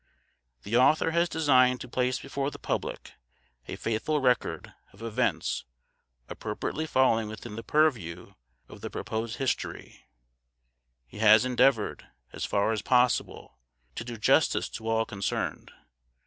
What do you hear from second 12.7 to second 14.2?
as possible, to do